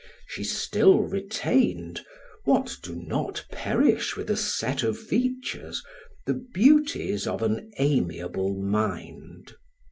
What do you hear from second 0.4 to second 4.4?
still retained (what do not perish with a